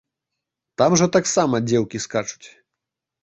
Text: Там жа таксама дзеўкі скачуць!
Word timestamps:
Там 0.81 0.95
жа 1.01 1.07
таксама 1.17 1.55
дзеўкі 1.67 2.01
скачуць! 2.05 2.47